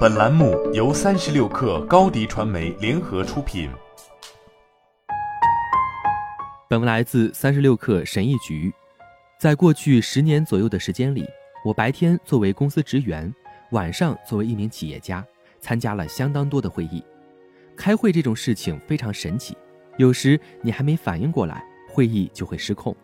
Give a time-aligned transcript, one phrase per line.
[0.00, 3.70] 本栏目由三十六氪高低传媒联合出品。
[6.68, 8.70] 本文来自三十六氪神译局。
[9.38, 11.26] 在过去十年左右的时间里，
[11.64, 13.32] 我白天作为公司职员，
[13.70, 15.24] 晚上作为一名企业家，
[15.60, 17.02] 参加了相当多的会议。
[17.74, 19.56] 开会这种事情非常神奇，
[19.96, 22.94] 有时你还没反应过来，会议就会失控。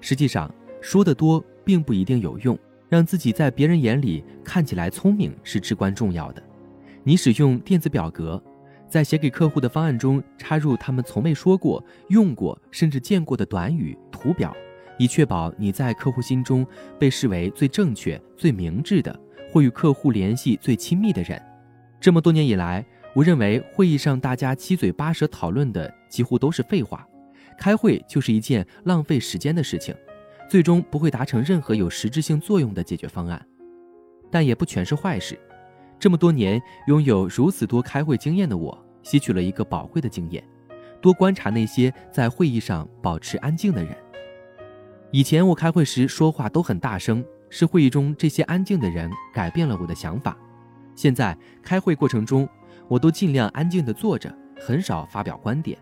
[0.00, 2.56] 实际上，说的多并不一定有用。
[2.88, 6.42] 让自己在别人眼里看起来聪明是至关重要的。
[7.02, 8.42] 你使用电子表格，
[8.88, 14.54] 在写给客户的方案中插入他们从未说过、用过甚至见过的短语、图表，
[14.98, 16.66] 以确保你在客户心中
[16.98, 19.18] 被视为最正确、最明智的，
[19.52, 21.40] 或与客户联系最亲密的人。
[22.00, 27.06] 这么多年以来，我认为会议上大家七嘴八舌讨论的几乎都是废话，
[27.58, 29.94] 开会就是一件浪费时间的事情。
[30.48, 33.44] 最终不会达成任何有实质性作用的解决方案，
[34.30, 35.38] 但也不全是坏事。
[35.98, 40.44] 这么多年拥有如此多开会经验的我，吸取了一个宝贵的经验：
[41.00, 43.96] 多观察那些在会议上保持安静的人。
[45.10, 50.36] 以前我开会时说话都很大声，是会议中这些安静的人改变了我的想法。
[50.94, 52.48] 现在开会过程中，
[52.88, 55.78] 我都尽量安静地坐着，很少发表观点。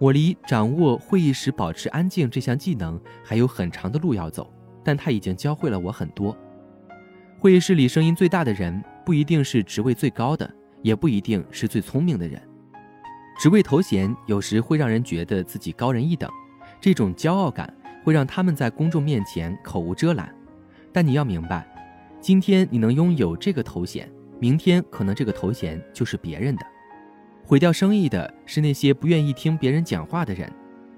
[0.00, 4.50] 我离掌握会议时保持安静这项技能还有很长的路要走，
[4.82, 6.34] 但他已经教会了我很多。
[7.38, 12.40] 会议室里声音最大的人不一定是职位最高的，也不一定是最聪明的人。
[13.38, 16.30] 职位头衔有时会让人觉得自己高人一等，
[16.80, 17.70] 这种骄傲感
[18.02, 20.34] 会让他们在公众面前口无遮拦。
[20.94, 21.68] 但你要明白，
[22.22, 26.64] 今天你能拥有这个头衔，明天可能这个头衔就是别人的。
[27.50, 30.48] 毁掉生意的是那些不愿意听别人讲话的人，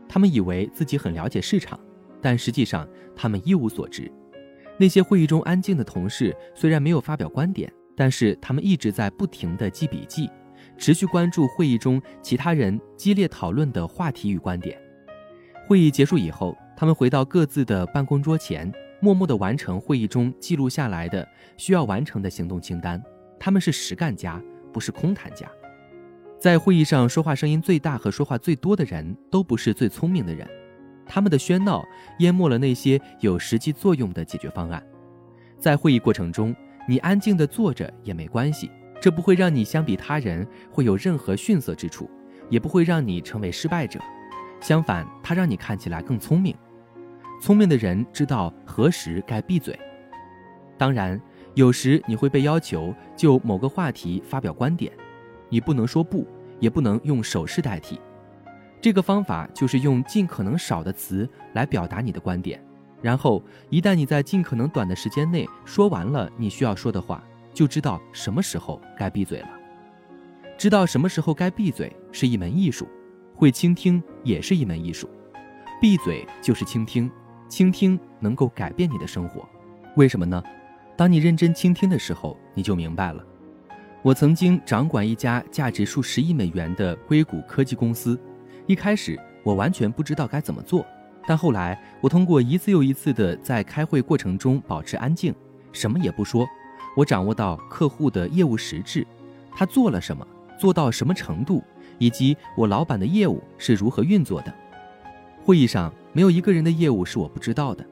[0.06, 1.80] 他们以为自己很了解市场，
[2.20, 2.86] 但实际上
[3.16, 4.12] 他们一无所知。
[4.76, 10.28] 那些会议中安静的同事虽然没有发表观点，但是他们一直在不停地记笔记，
[10.76, 14.78] 持续关注会议中其他人激烈讨论的话题与观点。
[15.66, 18.70] 会议结束以后，他们回到各自的办公桌前，
[19.00, 21.26] 默默地完成会议中记录下来的
[21.56, 23.02] 需要完成的行动清单。
[23.40, 24.38] 他们是实干家，
[24.70, 25.50] 不是空谈家。
[26.42, 30.44] 在会议上说话声音最大和说话最多的人都不是最聪明的人，
[31.06, 31.84] 他们的喧闹
[32.18, 34.84] 淹没了那些有实际作用的解决方案。
[35.56, 36.52] 在会议过程中，
[36.88, 38.68] 你安静地坐着也没关系，
[39.00, 42.10] 这不会让你相比他人会有任何逊色之处，
[42.50, 44.00] 也不会让你成为失败者。
[44.60, 46.52] 相反，它让你看起来更聪明。
[47.40, 49.78] 聪明的人知道何时该闭嘴。
[50.76, 51.20] 当然，
[51.54, 54.92] 有时你会被要求就某个话题发表观点。
[55.52, 56.26] 你不能说不，
[56.58, 58.00] 也不能用手势代替。
[58.80, 62.58] 这个方法就是用尽可能少的词来表达你的观点，
[63.02, 69.50] 然后一旦你在尽可能短的时间内说完了你需要说的话，就知道什么时候该闭嘴了。
[70.56, 72.88] 知道什么时候该闭嘴是一门艺术，
[73.34, 75.06] 会倾听也是一门艺术。
[75.82, 77.10] 闭嘴就是倾听，
[77.50, 79.46] 倾听能够改变你的生活。
[79.96, 80.42] 为什么呢？
[80.96, 83.22] 当你认真倾听的时候，你就明白了。
[84.02, 88.18] 我曾经掌管一家价值数十亿美元的硅谷科技公司，
[88.66, 90.84] 一开始我完全不知道该怎么做，
[91.24, 95.32] 但后来我通过一次又一次的在开会过程中保持安静，
[95.70, 96.44] 什么也不说，
[96.96, 99.06] 我掌握到客户的业务实质，
[99.54, 100.26] 他做了什么，
[100.58, 101.62] 做到什么程度，
[101.98, 104.52] 以及我老板的业务是如何运作的。
[105.44, 107.86] 会议上没有一个人的业务是我不知道的。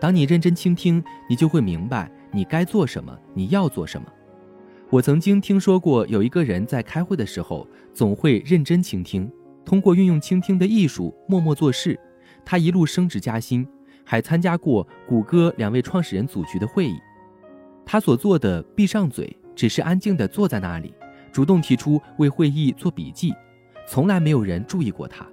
[0.00, 4.08] 当你认真倾听，你就会明白你该做什么，你要做什么。
[4.90, 7.64] 我曾经听说过有一个人在开会的时候
[7.94, 9.30] 总会认真倾听，
[9.64, 11.96] 通过运用倾听的艺术默默做事。
[12.44, 13.64] 他一路升职加薪，
[14.04, 16.98] 还参加过谷歌两位创始人组局的会议。
[17.86, 20.92] 他所做的闭上嘴，只是安静地坐在那里，
[21.30, 23.32] 主动提出为会议做笔记，
[23.86, 25.24] 从来没有人注意过他。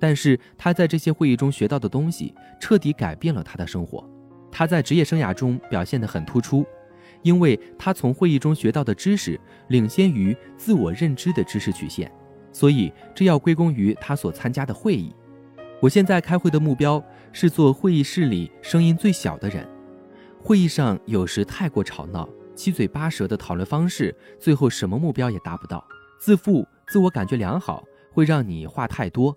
[0.00, 4.04] 但是他在这些会议中学到的东西彻底改变了他的生活。
[4.50, 6.66] 他在职业生涯中表现得很突出。
[7.24, 12.12] 因为他从会议中学到的知识领先于自我认知的知识曲线，
[12.52, 15.12] 所以这要归功于他所参加的会议。
[15.80, 19.66] 我现在开会的目标是做会议室里声音最小的人。
[20.38, 25.82] 会议上有时太过吵闹，七嘴八舌的讨论方式，最后什么目标也达不到。
[26.20, 27.82] 自负、自我感觉良好
[28.12, 29.34] 会让你话太多。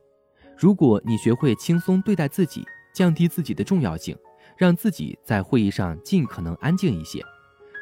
[0.58, 4.18] 如果你学会轻松对待自己，降低自己的重要性，
[4.58, 7.24] 让自己在会议上尽可能安静一些。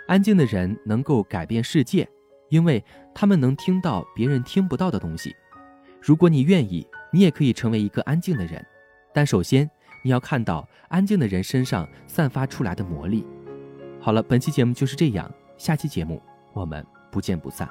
[0.07, 2.07] 安静的人能够改变世界，
[2.50, 5.36] 因为他们能听到别人听不到的东西。
[6.00, 8.63] 如果你愿意，你也可以成为一个安静的人，
[9.13, 9.68] 但首先
[10.04, 13.25] 你要看到安静的人身上散发出来的魔力。
[14.00, 16.22] 好了，本期节目就是这样，下期节目
[16.54, 17.68] 我们不见不散。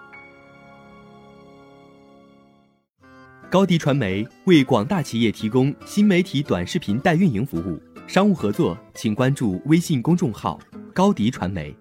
[3.48, 10.58] 高迪传媒为广大企业提供新媒体短视频代运营服务，商务合作请关注微信公众号
[10.92, 11.72] “高迪传媒”。